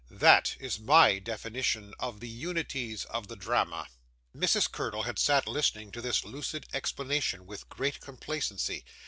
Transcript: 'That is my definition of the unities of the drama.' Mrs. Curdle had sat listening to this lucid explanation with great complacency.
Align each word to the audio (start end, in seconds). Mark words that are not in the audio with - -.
'That 0.09 0.55
is 0.59 0.79
my 0.79 1.19
definition 1.19 1.93
of 1.99 2.21
the 2.21 2.27
unities 2.27 3.05
of 3.05 3.27
the 3.27 3.35
drama.' 3.35 3.87
Mrs. 4.35 4.71
Curdle 4.71 5.03
had 5.03 5.19
sat 5.19 5.45
listening 5.47 5.91
to 5.91 6.01
this 6.01 6.23
lucid 6.25 6.65
explanation 6.73 7.45
with 7.45 7.69
great 7.69 7.99
complacency. 7.99 8.83